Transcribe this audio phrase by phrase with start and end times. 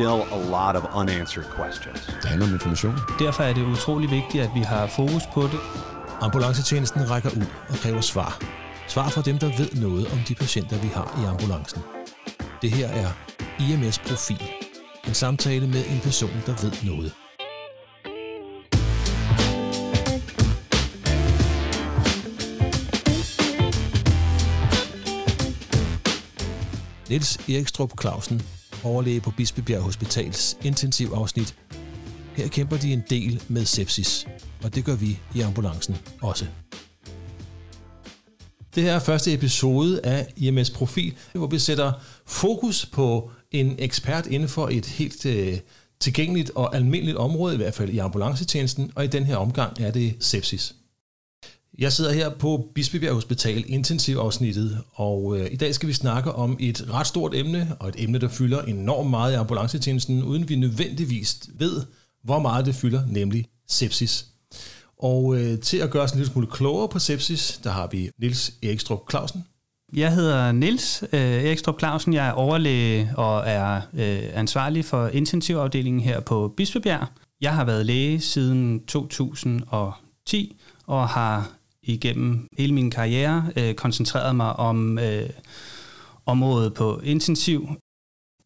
[0.00, 2.06] still a lot of unanswered questions.
[2.06, 2.94] Det handler om information.
[3.18, 5.60] Derfor er det utrolig vigtigt, at vi har fokus på det.
[6.20, 8.42] Ambulancetjenesten rækker ud og kræver svar.
[8.88, 11.82] Svar fra dem, der ved noget om de patienter, vi har i ambulancen.
[12.62, 13.10] Det her er
[13.60, 14.42] IMS Profil.
[15.08, 17.12] En samtale med en person, der ved noget.
[27.08, 28.42] Niels Erikstrup Clausen,
[28.84, 31.54] overlæge på Bispebjerg Hospitals intensivafsnit.
[32.36, 34.26] Her kæmper de en del med sepsis,
[34.64, 36.46] og det gør vi i ambulancen også.
[38.74, 41.92] Det her er første episode af IMS Profil, hvor vi sætter
[42.26, 45.58] fokus på en ekspert inden for et helt øh,
[46.00, 49.90] tilgængeligt og almindeligt område, i hvert fald i ambulancetjenesten, og i den her omgang er
[49.90, 50.74] det sepsis.
[51.80, 56.56] Jeg sidder her på Bispebjerg Hospital intensivafsnittet, og øh, i dag skal vi snakke om
[56.60, 60.56] et ret stort emne, og et emne, der fylder enormt meget i ambulancetjenesten, uden vi
[60.56, 61.82] nødvendigvis ved,
[62.24, 64.26] hvor meget det fylder, nemlig sepsis.
[64.98, 68.10] Og øh, til at gøre os en lille smule klogere på sepsis, der har vi
[68.18, 69.44] Nils Erikstrup Clausen.
[69.96, 72.14] Jeg hedder Nils øh, Erikstrup Clausen.
[72.14, 77.06] Jeg er overlæge og er øh, ansvarlig for intensivafdelingen her på Bispebjerg.
[77.40, 84.56] Jeg har været læge siden 2010 og har igennem hele min karriere øh, koncentreret mig
[84.56, 85.30] om øh,
[86.26, 87.68] området på intensiv.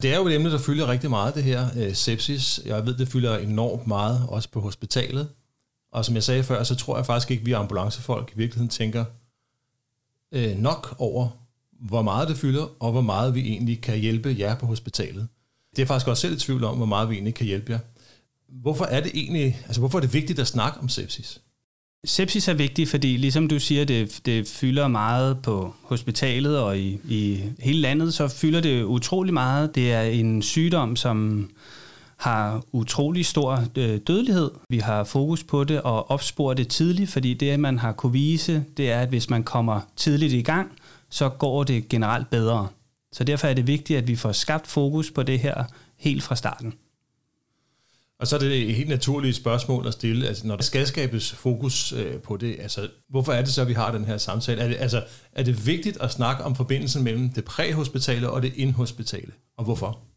[0.03, 2.61] Det er jo et emne, der fylder rigtig meget, det her øh, sepsis.
[2.65, 5.29] Jeg ved, det fylder enormt meget, også på hospitalet.
[5.93, 8.69] Og som jeg sagde før, så tror jeg faktisk ikke, at vi ambulancefolk i virkeligheden
[8.69, 9.05] tænker
[10.33, 11.29] øh, nok over,
[11.81, 15.29] hvor meget det fylder, og hvor meget vi egentlig kan hjælpe jer på hospitalet.
[15.77, 17.79] Det er faktisk også selv i tvivl om, hvor meget vi egentlig kan hjælpe jer.
[18.49, 21.41] Hvorfor er det egentlig, altså hvorfor er det vigtigt at snakke om sepsis?
[22.05, 26.98] Sepsis er vigtig, fordi ligesom du siger, det, det fylder meget på hospitalet og i,
[27.08, 29.74] i hele landet, så fylder det utrolig meget.
[29.74, 31.48] Det er en sygdom, som
[32.16, 34.50] har utrolig stor øh, dødelighed.
[34.69, 38.64] Vi har fokus på det og opsporer det tidligt, fordi det, man har kunne vise,
[38.76, 40.72] det er, at hvis man kommer tidligt i gang,
[41.10, 42.69] så går det generelt bedre.
[43.12, 45.64] Så derfor er det vigtigt, at vi får skabt fokus på det her
[45.98, 46.75] helt fra starten.
[48.25, 51.33] Og så er det et helt naturligt spørgsmål at stille, altså når der skal skabes
[51.33, 54.61] fokus øh, på det, altså hvorfor er det så, at vi har den her samtale?
[54.61, 58.53] Er det, altså, er det vigtigt at snakke om forbindelsen mellem det præhospitale og det
[58.57, 60.13] inhospitale, og hvorfor?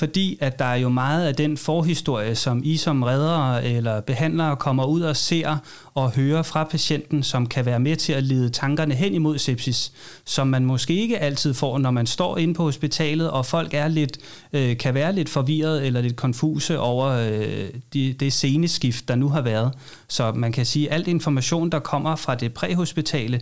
[0.00, 4.56] Fordi at der er jo meget af den forhistorie, som I som reddere eller behandlere
[4.56, 5.56] kommer ud og ser
[5.94, 9.92] og hører fra patienten, som kan være med til at lede tankerne hen imod sepsis,
[10.24, 13.88] som man måske ikke altid får, når man står inde på hospitalet, og folk er
[13.88, 14.18] lidt,
[14.52, 19.28] øh, kan være lidt forvirret eller lidt konfuse over øh, de, det sceneskift, der nu
[19.28, 19.72] har været.
[20.08, 23.40] Så man kan sige, at alt information, der kommer fra det præhospitale,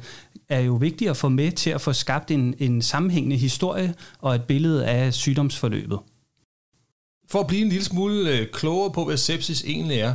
[0.49, 4.35] er jo vigtigt at få med til at få skabt en, en sammenhængende historie og
[4.35, 5.99] et billede af sygdomsforløbet.
[7.31, 10.15] For at blive en lille smule øh, klogere på, hvad sepsis egentlig er.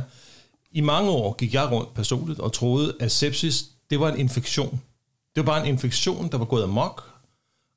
[0.70, 4.80] I mange år gik jeg rundt personligt og troede, at sepsis det var en infektion.
[5.34, 7.10] Det var bare en infektion, der var gået amok,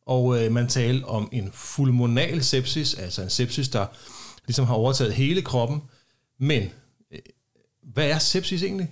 [0.05, 3.85] og øh, man talte om en fulmonal sepsis, altså en sepsis, der
[4.45, 5.81] ligesom har overtaget hele kroppen.
[6.39, 6.69] Men
[7.11, 7.19] øh,
[7.83, 8.87] hvad er sepsis egentlig?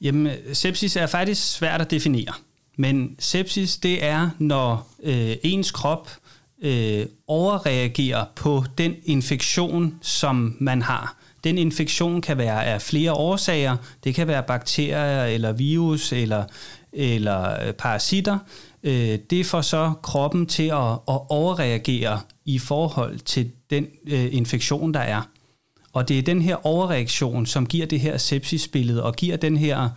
[0.00, 2.32] Jamen, sepsis er faktisk svært at definere.
[2.76, 6.10] Men sepsis, det er, når øh, ens krop
[6.62, 11.16] øh, overreagerer på den infektion, som man har.
[11.44, 13.76] Den infektion kan være af flere årsager.
[14.04, 16.44] Det kan være bakterier eller virus eller,
[16.92, 18.38] eller øh, parasitter.
[18.82, 24.94] Øh, det får så kroppen til at, at overreagere i forhold til den øh, infektion,
[24.94, 25.22] der er.
[25.92, 29.88] Og det er den her overreaktion, som giver det her sepsisbillede og giver den her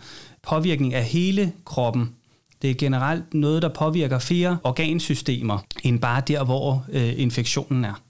[0.42, 2.14] påvirkning af hele kroppen.
[2.62, 8.02] Det er generelt noget, der påvirker flere organsystemer, end bare der, hvor øh, infektionen er.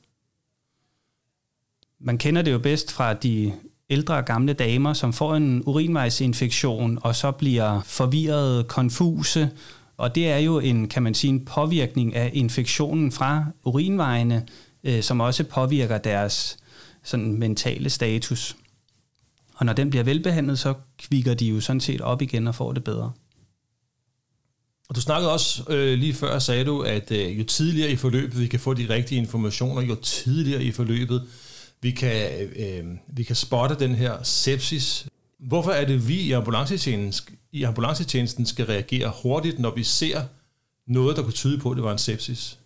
[2.00, 3.52] Man kender det jo bedst fra de
[3.90, 9.50] ældre gamle damer, som får en urinvejsinfektion, og så bliver forvirret, konfuse,
[9.96, 14.46] og det er jo en, kan man sige, en påvirkning af infektionen fra urinvejene,
[14.84, 16.56] øh, som også påvirker deres
[17.02, 18.56] sådan mentale status.
[19.54, 22.72] Og når den bliver velbehandlet, så kvikker de jo sådan set op igen og får
[22.72, 23.12] det bedre.
[24.92, 28.40] Og du snakkede også øh, lige før, sagde du, at øh, jo tidligere i forløbet
[28.40, 31.22] vi kan få de rigtige informationer, jo tidligere i forløbet
[31.82, 35.06] vi kan, øh, vi kan spotte den her sepsis.
[35.38, 40.22] Hvorfor er det, vi i ambulancetjenesten, i ambulancetjenesten skal reagere hurtigt, når vi ser
[40.86, 42.58] noget, der kunne tyde på, at det var en sepsis?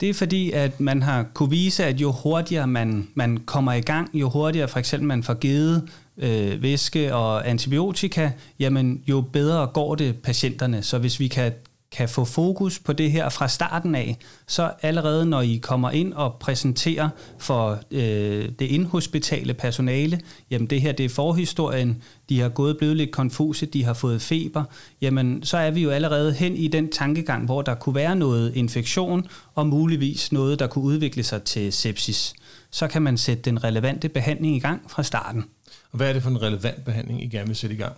[0.00, 3.80] Det er fordi, at man har kunne vise, at jo hurtigere man, man kommer i
[3.80, 5.88] gang, jo hurtigere for eksempel man får givet
[6.20, 10.82] øh, væske og antibiotika, jamen jo bedre går det patienterne.
[10.82, 11.52] Så hvis vi kan
[11.92, 16.12] kan få fokus på det her fra starten af, så allerede når I kommer ind
[16.12, 17.08] og præsenterer
[17.38, 20.20] for øh, det indhospitale personale,
[20.50, 24.22] jamen det her det er forhistorien, de har gået blevet lidt konfuse, de har fået
[24.22, 24.64] feber,
[25.00, 28.54] jamen så er vi jo allerede hen i den tankegang, hvor der kunne være noget
[28.54, 32.34] infektion, og muligvis noget, der kunne udvikle sig til sepsis.
[32.70, 35.44] Så kan man sætte den relevante behandling i gang fra starten.
[35.92, 37.94] Og hvad er det for en relevant behandling, I gerne vil sætte i gang?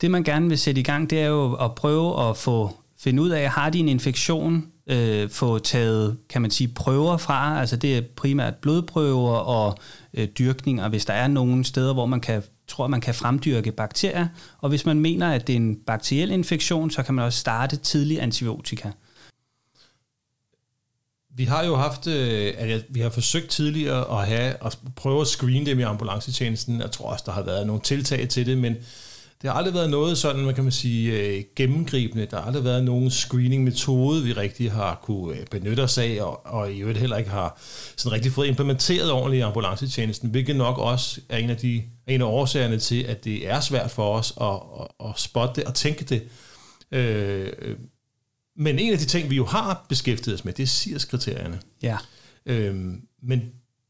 [0.00, 3.22] Det man gerne vil sætte i gang, det er jo at prøve at få finde
[3.22, 7.76] ud af, har de en infektion, øh, få taget, kan man sige, prøver fra, altså
[7.76, 9.78] det er primært blodprøver og
[10.14, 14.26] øh, dyrkninger, hvis der er nogle steder, hvor man kan tror, man kan fremdyrke bakterier,
[14.58, 17.76] og hvis man mener, at det er en bakteriel infektion, så kan man også starte
[17.76, 18.90] tidlig antibiotika.
[21.38, 25.26] Vi har jo haft, øh, at vi har forsøgt tidligere at have at prøve at
[25.26, 26.80] screene dem i ambulancetjenesten.
[26.80, 28.74] Jeg tror også, der har været nogle tiltag til det, men
[29.42, 32.26] det har aldrig været noget sådan, man kan man sige, øh, gennemgribende.
[32.26, 36.46] Der har aldrig været nogen screening-metode, vi rigtig har kunne øh, benytte os af, og,
[36.46, 37.60] og i øvrigt heller ikke har
[37.96, 42.20] sådan rigtig fået implementeret ordentligt i ambulancetjenesten, hvilket nok også er en af, de, en
[42.20, 44.46] af årsagerne til, at det er svært for os at,
[44.80, 46.22] at, at spotte det og tænke det.
[46.92, 47.52] Øh,
[48.58, 51.60] men en af de ting, vi jo har beskæftiget os med, det er SIRS-kriterierne.
[51.82, 51.98] Ja.
[52.46, 53.40] Øhm, men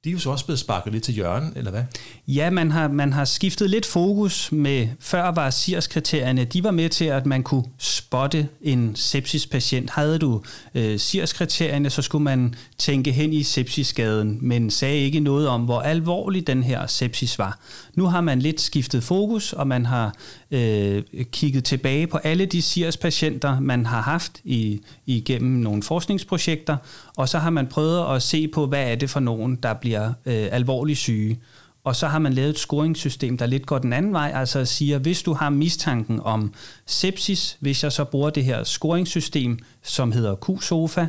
[0.09, 1.83] de er jo så også blevet sparket lidt til hjørnen, eller hvad?
[2.29, 6.89] Ja, man har, man har skiftet lidt fokus med, før var SIRS-kriterierne, de var med
[6.89, 9.91] til, at man kunne spotte en sepsispatient.
[9.91, 10.43] Havde du
[10.75, 15.81] øh, SIRS-kriterierne, så skulle man tænke hen i sepsisskaden, men sagde ikke noget om, hvor
[15.81, 17.59] alvorlig den her sepsis var.
[17.95, 20.15] Nu har man lidt skiftet fokus, og man har
[20.51, 21.03] øh,
[21.33, 26.77] kigget tilbage på alle de SIRS-patienter, man har haft i, igennem nogle forskningsprojekter,
[27.17, 29.98] og så har man prøvet at se på, hvad er det for nogen, der bliver
[30.07, 31.41] øh, alvorligt syge.
[31.85, 34.99] Og så har man lavet et scoringssystem, der lidt går den anden vej, altså siger,
[34.99, 36.55] hvis du har mistanken om
[36.87, 41.07] sepsis, hvis jeg så bruger det her scoringssystem, som hedder Q-SOFA,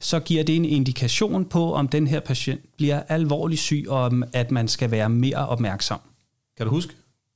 [0.00, 4.50] så giver det en indikation på, om den her patient bliver alvorligt syg, og at
[4.50, 6.00] man skal være mere opmærksom.
[6.56, 6.94] Kan du huske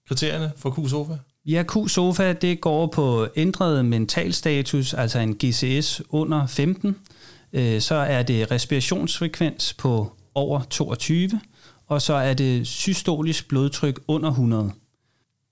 [0.08, 1.16] kriterierne for Q-SOFA?
[1.46, 6.96] Ja, Q-SOFA det går på ændret mentalstatus, altså en GCS under 15.
[7.52, 11.40] Øh, så er det respirationsfrekvens på over 22,
[11.86, 14.72] og så er det systolisk blodtryk under 100.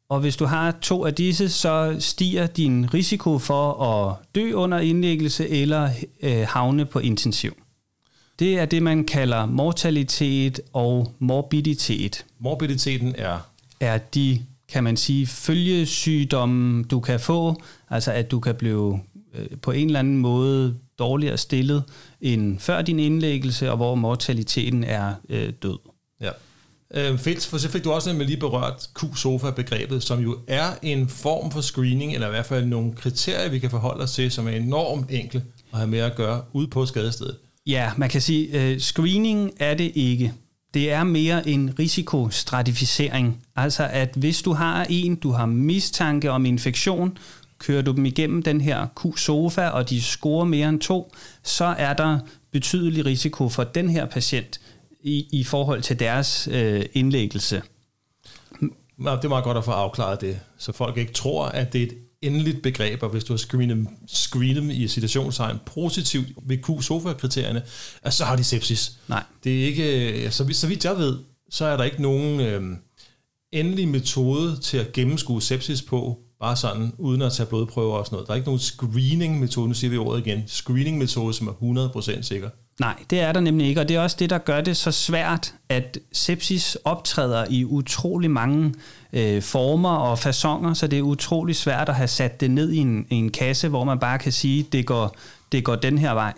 [0.08, 4.78] Og hvis du har to af disse, så stiger din risiko for at dø under
[4.78, 5.90] indlæggelse eller
[6.22, 7.56] øh, havne på intensiv.
[8.38, 12.26] Det er det, man kalder mortalitet og morbiditet.
[12.38, 13.38] Morbiditeten er?
[13.81, 19.00] Er de, kan man sige, følgesygdomme, du kan få, altså at du kan blive
[19.34, 21.82] øh, på en eller anden måde dårligere stillet
[22.20, 25.79] end før din indlæggelse, og hvor mortaliteten er øh, død.
[26.20, 26.31] Ja.
[26.94, 31.08] Øh, fedt, for så fik du også nemlig lige berørt Q-SOFA-begrebet, som jo er en
[31.08, 34.46] form for screening, eller i hvert fald nogle kriterier, vi kan forholde os til, som
[34.46, 37.37] er enormt enkle at have med at gøre ude på skadestedet.
[37.67, 40.32] Ja, man kan sige, øh, screening er det ikke.
[40.75, 43.43] Det er mere en risikostratificering.
[43.56, 47.19] Altså at hvis du har en, du har mistanke om infektion,
[47.66, 51.94] kører du dem igennem den her Q-SOFA, og de scorer mere end to, så er
[51.94, 52.19] der
[52.52, 54.61] betydelig risiko for den her patient
[55.02, 57.62] i, i forhold til deres øh, indlæggelse.
[59.05, 61.82] Ja, det er meget godt at få afklaret det, så folk ikke tror, at det
[61.82, 66.29] er et endeligt begreb, og hvis du har screenet dem, screenet dem i situationstegn positivt
[66.43, 67.62] ved Q-SOFA-kriterierne,
[68.10, 68.93] så har de sepsis.
[69.08, 69.22] Nej.
[69.44, 71.19] Det er ikke, så, så vidt jeg ved,
[71.50, 72.62] så er der ikke nogen øh,
[73.53, 78.17] endelig metode til at gennemskue sepsis på, bare sådan, uden at tage blodprøver og sådan
[78.17, 78.27] noget.
[78.27, 82.48] Der er ikke nogen screening-metode, nu siger vi ordet igen, screening-metode, som er 100% sikker.
[82.81, 84.93] Nej, det er der nemlig ikke, og det er også det, der gør det så
[84.93, 88.74] svært, at sepsis optræder i utrolig mange
[89.13, 92.79] øh, former og fasonger, så det er utrolig svært at have sat det ned i
[92.79, 95.17] en, i en kasse, hvor man bare kan sige, det går,
[95.53, 96.32] det går den her vej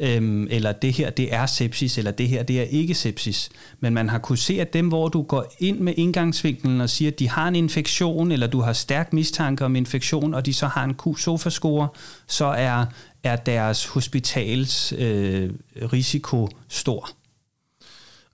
[0.00, 3.50] øhm, eller det her det er sepsis, eller det her det er ikke sepsis.
[3.80, 7.10] Men man har kunne se, at dem, hvor du går ind med indgangsvinklen og siger,
[7.10, 10.66] at de har en infektion, eller du har stærk mistanke om infektion, og de så
[10.66, 11.88] har en Q-sofa-score,
[12.26, 12.86] så er,
[13.22, 15.50] er deres hospitals øh,
[15.92, 17.10] risiko stor.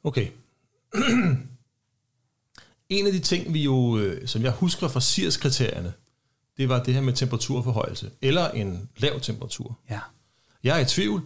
[0.05, 0.27] Okay.
[2.89, 5.93] en af de ting, vi jo, øh, som jeg husker fra SIRS-kriterierne,
[6.57, 9.79] det var det her med temperaturforhøjelse, eller en lav temperatur.
[9.91, 10.01] Ja.
[10.65, 11.23] Jeg er i tvivl,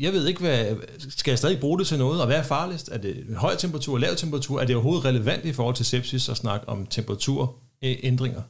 [0.00, 0.64] jeg ved ikke, hvad,
[1.08, 2.88] skal jeg stadig bruge det til noget, og hvad er farligst?
[2.92, 4.60] Er det høj temperatur, lav temperatur?
[4.60, 8.42] Er det overhovedet relevant i forhold til sepsis at snakke om temperaturændringer?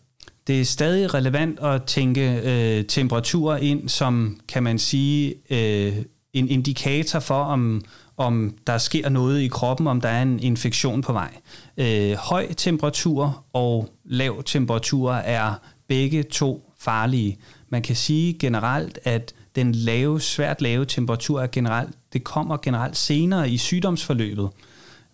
[0.47, 5.97] Det er stadig relevant at tænke øh, temperatur ind som, kan man sige, øh,
[6.33, 7.85] en indikator for, om,
[8.17, 11.35] om der sker noget i kroppen, om der er en infektion på vej.
[11.77, 15.55] Øh, høj temperatur og lav temperatur er
[15.89, 17.39] begge to farlige.
[17.69, 22.97] man kan sige generelt, at den lave, svært lave temperatur er generelt, det kommer generelt
[22.97, 24.49] senere i sygdomsforløbet,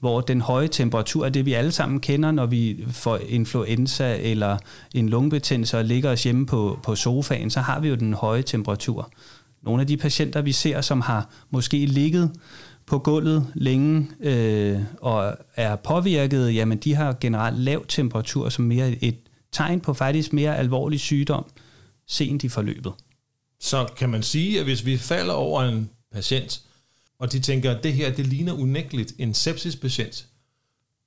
[0.01, 4.59] hvor den høje temperatur er det, vi alle sammen kender, når vi får influenza eller
[4.95, 8.43] en lungebetændelse og ligger os hjemme på, på sofaen, så har vi jo den høje
[8.43, 9.11] temperatur.
[9.63, 12.31] Nogle af de patienter, vi ser, som har måske ligget
[12.87, 18.91] på gulvet længe øh, og er påvirket, jamen de har generelt lav temperatur som mere
[18.91, 19.17] et
[19.53, 21.45] tegn på faktisk mere alvorlig sygdom
[22.07, 22.93] sent i forløbet.
[23.65, 26.63] Så kan man sige, at hvis vi falder over en patient,
[27.19, 30.27] og de tænker, at det her det ligner unægteligt en sepsispatient,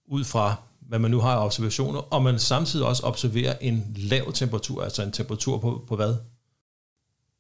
[0.08, 4.34] ud fra hvad man nu har af observationer, og man samtidig også observerer en lav
[4.34, 6.16] temperatur, altså en temperatur på, på hvad?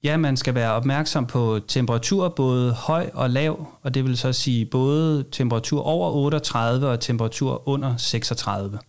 [0.03, 4.33] Ja, man skal være opmærksom på temperatur, både høj og lav, og det vil så
[4.33, 8.79] sige både temperatur over 38 og temperatur under 36.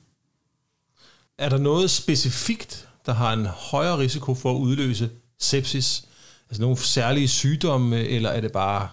[1.39, 6.05] Er der noget specifikt, der har en højere risiko for at udløse sepsis?
[6.51, 8.89] Altså nogle særlige sygdomme, eller er det bare...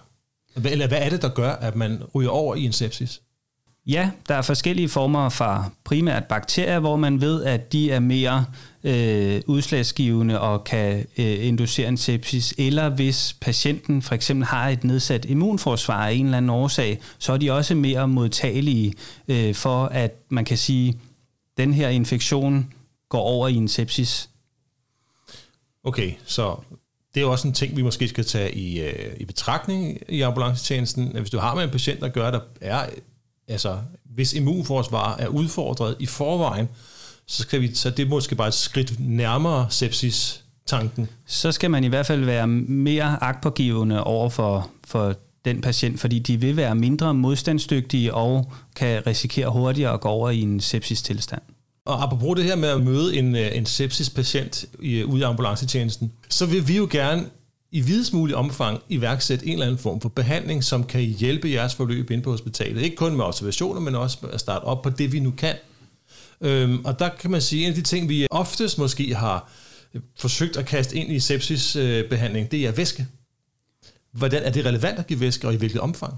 [0.64, 3.20] Eller hvad er det, der gør, at man ryger over i en sepsis?
[3.86, 8.44] Ja, der er forskellige former for primært bakterier, hvor man ved, at de er mere
[8.84, 14.84] øh, udslagsgivende og kan øh, inducere en sepsis, eller hvis patienten for eksempel har et
[14.84, 18.94] nedsat immunforsvar af en eller anden årsag, så er de også mere modtagelige
[19.28, 20.96] øh, for, at man kan sige, at
[21.56, 22.72] den her infektion
[23.08, 24.30] går over i en sepsis.
[25.84, 26.56] Okay, så
[27.16, 31.16] det er også en ting, vi måske skal tage i, øh, i betragtning i ambulancetjenesten.
[31.18, 32.86] Hvis du har med en patient, der gør, der er,
[33.48, 36.68] altså, hvis immunforsvar er udfordret i forvejen,
[37.26, 41.08] så, skal vi, så det er måske bare et skridt nærmere sepsis tanken.
[41.26, 46.18] Så skal man i hvert fald være mere agtpågivende over for, for den patient, fordi
[46.18, 51.42] de vil være mindre modstandsdygtige og kan risikere hurtigere at gå over i en sepsis-tilstand.
[51.86, 55.24] Og apropos det her med at møde en, øh, en sepsis-patient i, øh, ude i
[55.24, 57.26] ambulancetjenesten, så vil vi jo gerne
[57.72, 61.74] i videst mulig omfang iværksætte en eller anden form for behandling, som kan hjælpe jeres
[61.74, 62.82] forløb ind på hospitalet.
[62.82, 65.54] Ikke kun med observationer, men også at starte op på det, vi nu kan.
[66.40, 69.50] Øhm, og der kan man sige, at en af de ting, vi oftest måske har
[69.94, 73.06] øh, forsøgt at kaste ind i sepsisbehandling, det er væske.
[74.12, 76.14] Hvordan er det relevant at give væske, og i hvilket omfang?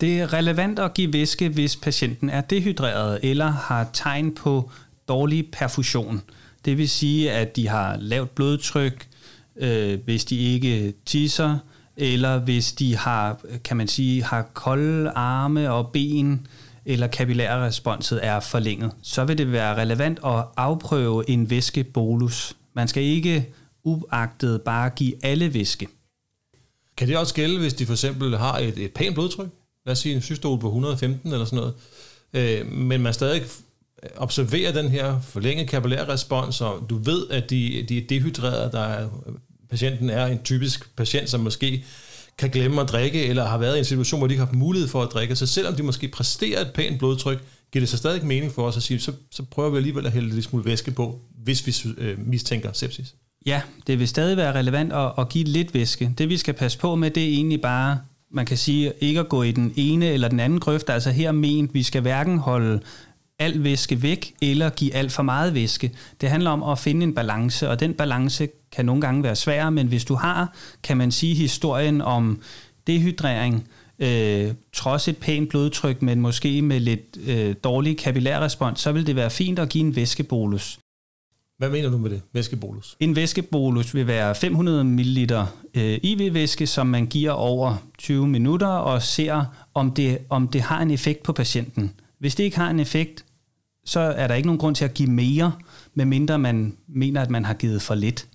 [0.00, 4.70] Det er relevant at give væske, hvis patienten er dehydreret eller har tegn på
[5.08, 6.22] dårlig perfusion.
[6.64, 9.08] Det vil sige, at de har lavt blodtryk,
[9.56, 11.58] øh, hvis de ikke tisser,
[11.96, 16.46] eller hvis de har, kan man sige, har kolde arme og ben,
[16.84, 22.56] eller kapillærresponset er forlænget, så vil det være relevant at afprøve en væskebolus.
[22.74, 23.48] Man skal ikke
[23.84, 25.88] uagtet bare give alle væske.
[26.96, 29.48] Kan det også gælde, hvis de for eksempel har et, et pænt blodtryk?
[29.86, 31.74] Lad os sige en systol på 115 eller sådan noget.
[32.32, 33.42] Øh, men man stadig
[34.16, 39.08] observerer den her forlængede kapillærrespons, og du ved, at de, de er dehydrerede, der er,
[39.70, 41.84] patienten er en typisk patient, som måske
[42.38, 44.58] kan glemme at drikke, eller har været i en situation, hvor de ikke har haft
[44.58, 45.36] mulighed for at drikke.
[45.36, 47.38] Så selvom de måske præsterer et pænt blodtryk,
[47.72, 50.12] giver det så stadig mening for os at sige, så, så prøver vi alligevel at
[50.12, 53.14] hælde lidt smule væske på, hvis vi øh, mistænker sepsis.
[53.46, 56.14] Ja, det vil stadig være relevant at, at give lidt væske.
[56.18, 57.98] Det vi skal passe på med, det er egentlig bare,
[58.30, 60.90] man kan sige, ikke at gå i den ene eller den anden grøft.
[60.90, 62.80] Altså her ment, vi skal hverken holde
[63.42, 65.92] al væske væk, eller give alt for meget væske.
[66.20, 69.70] Det handler om at finde en balance, og den balance kan nogle gange være svær,
[69.70, 72.40] men hvis du har, kan man sige, historien om
[72.86, 73.68] dehydrering,
[73.98, 79.16] øh, trods et pænt blodtryk, men måske med lidt øh, dårlig kapillærrespons, så vil det
[79.16, 80.78] være fint at give en væskebolus.
[81.58, 82.96] Hvad mener du med det, væskebolus?
[83.00, 85.32] En væskebolus vil være 500 ml
[85.74, 89.44] øh, IV-væske, som man giver over 20 minutter og ser,
[89.74, 91.92] om det, om det har en effekt på patienten.
[92.18, 93.24] Hvis det ikke har en effekt,
[93.84, 95.52] så er der ikke nogen grund til at give mere,
[95.94, 98.28] medmindre man mener, at man har givet for lidt.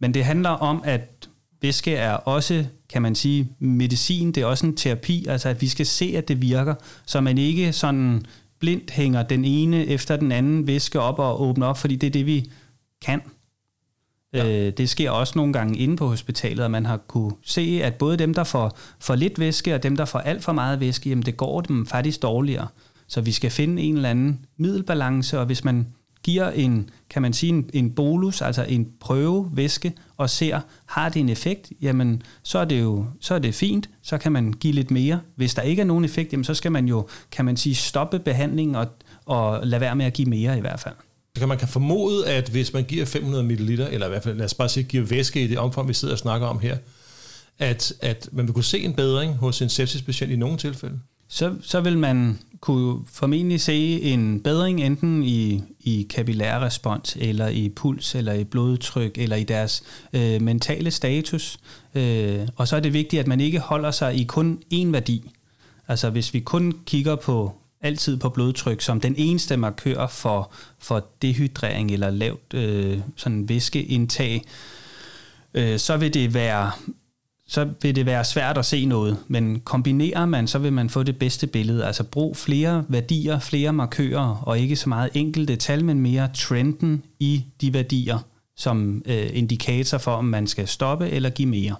[0.00, 1.28] Men det handler om, at
[1.62, 5.68] væske er også, kan man sige, medicin, det er også en terapi, altså at vi
[5.68, 6.74] skal se, at det virker,
[7.06, 8.26] så man ikke sådan
[8.58, 12.10] blindt hænger den ene efter den anden væske op og åbner op, fordi det er
[12.10, 12.50] det, vi
[13.02, 13.22] kan.
[14.32, 14.66] Ja.
[14.66, 17.94] Øh, det sker også nogle gange inde på hospitalet, at man har kunne se, at
[17.94, 21.08] både dem, der får for lidt væske, og dem, der får alt for meget væske,
[21.08, 22.68] jamen det går dem faktisk dårligere.
[23.10, 25.86] Så vi skal finde en eller anden middelbalance, og hvis man
[26.22, 31.20] giver en, kan man sige, en, en bolus, altså en prøvevæske, og ser, har det
[31.20, 34.72] en effekt, jamen så er det jo så er det fint, så kan man give
[34.72, 35.20] lidt mere.
[35.36, 38.18] Hvis der ikke er nogen effekt, jamen så skal man jo, kan man sige, stoppe
[38.18, 38.86] behandlingen og,
[39.26, 40.94] og lade være med at give mere i hvert fald.
[41.34, 44.36] Så kan man kan formode, at hvis man giver 500 ml, eller i hvert fald
[44.36, 46.76] lad os bare sige, giver væske i det omfang, vi sidder og snakker om her,
[47.58, 51.00] at, at man vil kunne se en bedring hos en sepsispatient i nogle tilfælde?
[51.32, 57.68] Så, så vil man kunne formentlig se en bedring enten i, i kapillærrespons, eller i
[57.68, 59.82] puls, eller i blodtryk, eller i deres
[60.12, 61.58] øh, mentale status.
[61.94, 65.30] Øh, og så er det vigtigt, at man ikke holder sig i kun én værdi.
[65.88, 71.06] Altså hvis vi kun kigger på altid på blodtryk som den eneste markør for, for
[71.22, 74.44] dehydrering eller lavt øh, sådan væskeindtag,
[75.54, 76.70] øh, så vil det være
[77.50, 81.02] så vil det være svært at se noget, men kombinerer man, så vil man få
[81.02, 81.86] det bedste billede.
[81.86, 87.02] Altså brug flere værdier, flere markører, og ikke så meget enkelte tal, men mere trenden
[87.20, 88.18] i de værdier,
[88.56, 91.76] som øh, indikator for, om man skal stoppe eller give mere.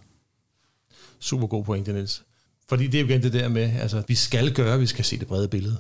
[1.21, 2.23] Super god pointe, Niels.
[2.69, 5.19] Fordi det er jo igen det der med, altså vi skal gøre, vi skal se
[5.19, 5.77] det brede billede.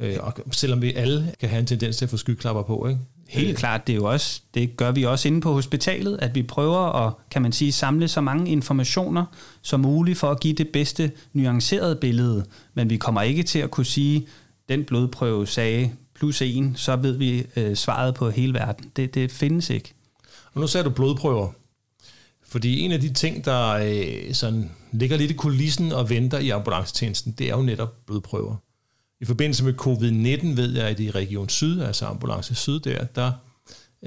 [0.00, 3.00] Øh, og selvom vi alle kan have en tendens til at få skyklapper på, ikke?
[3.28, 3.56] Helt øh.
[3.56, 7.06] klart, det er jo også, det gør vi også inde på hospitalet, at vi prøver
[7.06, 9.24] at, kan man sige, samle så mange informationer
[9.62, 12.44] som muligt for at give det bedste nuancerede billede.
[12.74, 14.26] Men vi kommer ikke til at kunne sige,
[14.68, 18.90] den blodprøve sagde plus en, så ved vi øh, svaret på hele verden.
[18.96, 19.94] Det, det findes ikke.
[20.54, 21.48] Og nu sagde du blodprøver.
[22.46, 26.48] Fordi en af de ting, der øh, sådan ligger lidt i kulissen og venter i
[26.48, 28.56] ambulancetjenesten, det er jo netop blodprøver.
[29.22, 33.32] I forbindelse med covid-19 ved jeg, at i Region Syd, altså Ambulance Syd der, der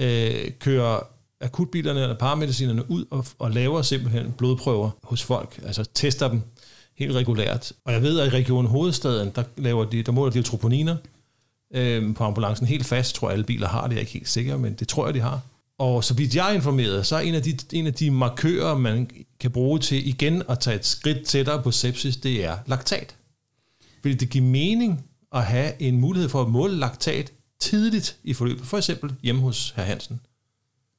[0.00, 1.00] øh, kører
[1.40, 6.42] akutbilerne eller paramedicinerne ud og, og laver simpelthen blodprøver hos folk, altså tester dem
[6.98, 7.72] helt regulært.
[7.84, 10.96] Og jeg ved, at i Region Hovedstaden, der, laver de, der måler de troponiner
[11.74, 13.12] øh, på ambulancen helt fast.
[13.12, 15.14] Jeg tror, alle biler har det, jeg er ikke helt sikker, men det tror jeg,
[15.14, 15.40] de har.
[15.78, 18.78] Og så vidt jeg er informeret, så er en af de, en af de markører,
[18.78, 23.16] man kan bruge til igen at tage et skridt tættere på sepsis, det er laktat.
[24.02, 28.66] Vil det give mening at have en mulighed for at måle laktat tidligt i forløbet,
[28.66, 30.20] for eksempel hjemme hos herr Hansen?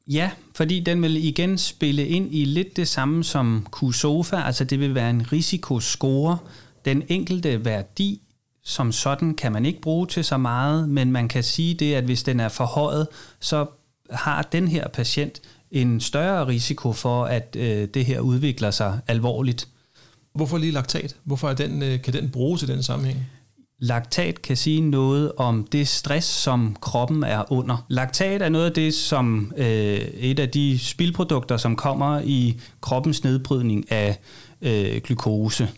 [0.08, 4.80] Ja, fordi den vil igen spille ind i lidt det samme som Q-SOFA, altså det
[4.80, 6.38] vil være en risikoscore.
[6.86, 8.22] Den enkelte værdi
[8.64, 12.04] som sådan kan man ikke bruge til så meget, men man kan sige det, at
[12.04, 13.08] hvis den er forhøjet,
[13.40, 13.66] så
[14.12, 19.68] har den her patient en større risiko for, at øh, det her udvikler sig alvorligt.
[20.38, 21.16] Hvorfor lige laktat?
[21.24, 23.26] Hvorfor er den, øh, kan den bruges i den sammenhæng?
[23.80, 27.86] Laktat kan sige noget om det stress, som kroppen er under.
[27.90, 29.66] Laktat er noget af det, som øh,
[30.00, 34.20] et af de spildprodukter, som kommer i kroppens nedbrydning af
[34.62, 35.70] øh, glukose,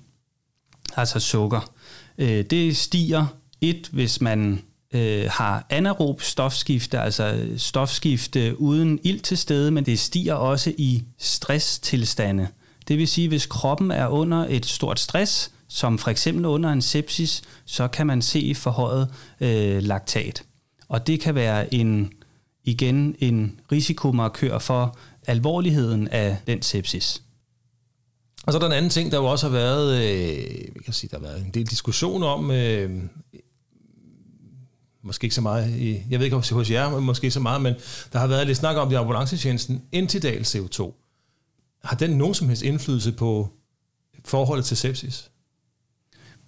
[0.95, 1.71] altså sukker.
[2.17, 3.25] Øh, det stiger
[3.61, 4.61] et, hvis man
[4.93, 11.03] øh, har anaerob stofskifte, altså stofskifte uden ild til stede, men det stiger også i
[11.17, 12.47] stresstilstande.
[12.89, 16.81] Det vil sige, hvis kroppen er under et stort stress, som for eksempel under en
[16.81, 20.43] sepsis, så kan man se forhøjet øh, laktat.
[20.87, 22.13] Og det kan være en
[22.63, 24.97] igen en risikomarkør for
[25.27, 27.23] alvorligheden af den sepsis.
[28.43, 30.37] Og så er der en anden ting, der jo også har været, øh,
[30.75, 33.03] jeg kan sige, der har været en del diskussion om, øh,
[35.03, 37.73] måske ikke så meget, i, jeg ved ikke hos jer, men måske så meget, men
[38.13, 41.08] der har været lidt snak om det i ambulancetjenesten, Intidal CO2.
[41.83, 43.49] Har den nogen som helst indflydelse på
[44.25, 45.29] forholdet til sepsis?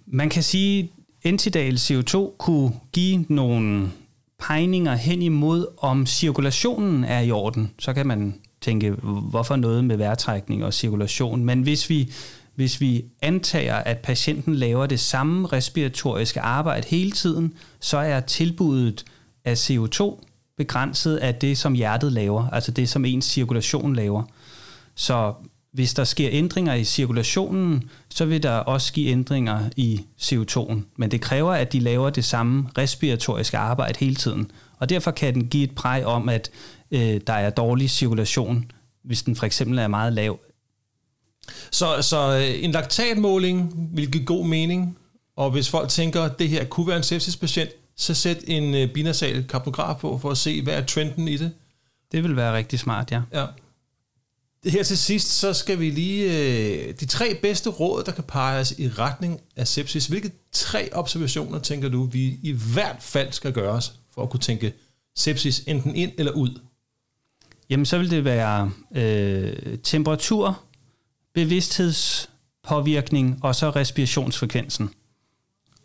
[0.06, 0.88] Man kan sige, at
[1.28, 3.90] Intidal CO2 kunne give nogle
[4.38, 7.70] pegninger hen imod, om cirkulationen er i orden.
[7.78, 8.90] Så kan man tænke,
[9.30, 11.44] hvorfor noget med vejrtrækning og cirkulation.
[11.44, 12.12] Men hvis vi,
[12.54, 19.04] hvis vi antager, at patienten laver det samme respiratoriske arbejde hele tiden, så er tilbuddet
[19.44, 20.24] af CO2
[20.56, 24.22] begrænset af det, som hjertet laver, altså det, som ens cirkulation laver.
[24.94, 25.34] Så
[25.72, 30.80] hvis der sker ændringer i cirkulationen, så vil der også ske ændringer i CO2'en.
[30.96, 34.50] Men det kræver, at de laver det samme respiratoriske arbejde hele tiden.
[34.78, 36.50] Og derfor kan den give et præg om, at
[36.90, 38.70] øh, der er dårlig cirkulation,
[39.04, 40.38] hvis den for eksempel er meget lav.
[41.70, 44.98] Så, så øh, en laktatmåling vil give god mening,
[45.36, 48.88] og hvis folk tænker, at det her kunne være en sepsispatient, så sæt en øh,
[48.88, 51.52] binasal kapnograf på for at se, hvad er trenden i det.
[52.12, 53.22] Det vil være rigtig smart, ja.
[53.32, 53.46] ja.
[54.66, 56.24] Her til sidst, så skal vi lige...
[56.24, 60.06] Øh, de tre bedste råd, der kan peges i retning af sepsis.
[60.06, 64.40] Hvilke tre observationer, tænker du, vi i hvert fald skal gøre os, for at kunne
[64.40, 64.72] tænke
[65.16, 66.60] sepsis enten ind eller ud?
[67.70, 70.62] Jamen, så vil det være øh, temperatur,
[71.34, 74.90] bevidsthedspåvirkning og så respirationsfrekvensen.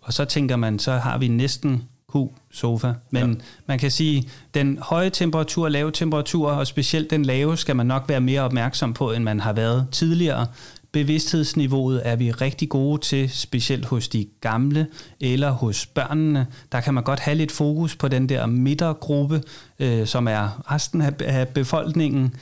[0.01, 1.83] Og så tænker man, så har vi næsten
[2.15, 2.93] Q-sofa.
[3.11, 3.37] Men ja.
[3.65, 8.03] man kan sige, den høje temperatur, lave temperatur, og specielt den lave, skal man nok
[8.07, 10.47] være mere opmærksom på, end man har været tidligere.
[10.91, 14.87] Bevidsthedsniveauet er vi rigtig gode til, specielt hos de gamle
[15.19, 16.47] eller hos børnene.
[16.71, 19.43] Der kan man godt have lidt fokus på den der midtergruppe,
[19.79, 22.35] øh, som er resten af, af befolkningen.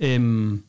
[0.00, 0.62] Øhm,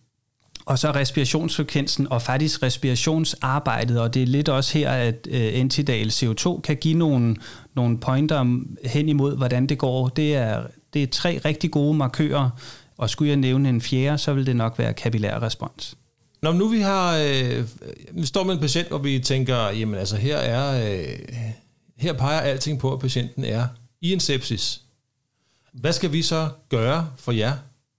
[0.65, 6.07] og så respirationsfrekvensen og faktisk respirationsarbejdet, og det er lidt også her, at øh, Entidal
[6.07, 7.35] CO2 kan give nogle,
[7.73, 10.07] nogle pointer hen imod, hvordan det går.
[10.07, 12.49] Det er, det er tre rigtig gode markører,
[12.97, 15.97] og skulle jeg nævne en fjerde, så vil det nok være kapillær respons.
[16.41, 17.67] Når nu vi har, øh,
[18.11, 21.19] vi står med en patient, hvor vi tænker, jamen altså her er, øh,
[21.97, 23.67] her peger alting på, at patienten er
[24.01, 24.81] i en sepsis.
[25.73, 27.53] Hvad skal vi så gøre for jer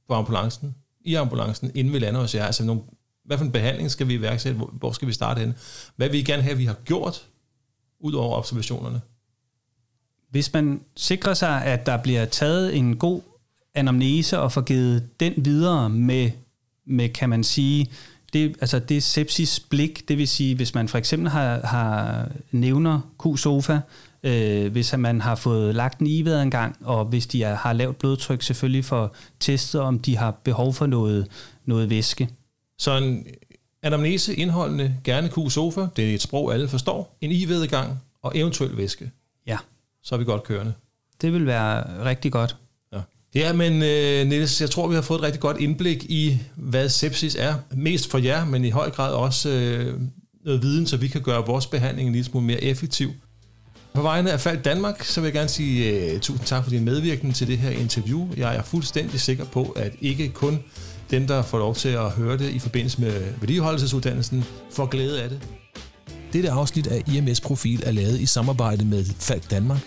[0.09, 2.44] på ambulancen, i ambulancen, inden vi lander hos jer?
[2.44, 2.82] Altså, nogle,
[3.24, 4.56] hvad for en behandling skal vi iværksætte?
[4.56, 5.54] Hvor, hvor skal vi starte hen?
[5.96, 7.26] Hvad vil I gerne have, at vi har gjort,
[8.00, 9.00] ud over observationerne?
[10.30, 13.20] Hvis man sikrer sig, at der bliver taget en god
[13.74, 16.30] anamnese og får givet den videre med,
[16.86, 17.90] med kan man sige,
[18.32, 23.00] det, altså det sepsis blik, det vil sige, hvis man for eksempel har, har nævner
[23.22, 23.78] Q-sofa,
[24.24, 27.72] øh, hvis man har fået lagt en ivad en gang, og hvis de er, har
[27.72, 31.26] lavt blodtryk, selvfølgelig for testet, om de har behov for noget,
[31.64, 32.28] noget væske.
[32.78, 33.26] Så en
[33.82, 39.10] anamnese indholdende gerne Q-sofa, det er et sprog, alle forstår, en ivædegang og eventuel væske.
[39.46, 39.58] Ja.
[40.02, 40.72] Så er vi godt kørende.
[41.22, 42.56] Det vil være rigtig godt.
[42.92, 43.00] Ja,
[43.34, 46.88] ja men uh, Niels, jeg tror, vi har fået et rigtig godt indblik i, hvad
[46.88, 47.54] sepsis er.
[47.70, 50.00] Mest for jer, men i høj grad også uh,
[50.44, 53.10] noget viden, så vi kan gøre vores behandling en lille smule mere effektiv.
[53.94, 56.85] På vegne af Fald Danmark, så vil jeg gerne sige uh, tusind tak for din
[56.85, 58.28] medvirken til det her interview.
[58.37, 60.59] Jeg er fuldstændig sikker på, at ikke kun
[61.11, 65.28] dem, der får lov til at høre det i forbindelse med vedligeholdelsesuddannelsen, får glæde af
[65.28, 65.48] det.
[66.33, 69.80] Dette afsnit af IMS Profil er lavet i samarbejde med Falk Danmark,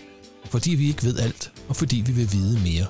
[0.44, 2.86] fordi vi ikke ved alt, og fordi vi vil vide mere.